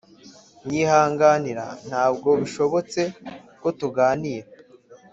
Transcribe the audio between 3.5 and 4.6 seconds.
ko tuganira